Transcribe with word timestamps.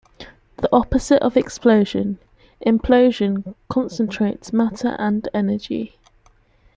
The 0.57 0.67
opposite 0.73 1.21
of 1.21 1.37
explosion, 1.37 2.17
implosion 2.65 3.53
concentrates 3.69 4.51
matter 4.51 4.95
and 4.97 5.29
energy. 5.31 5.99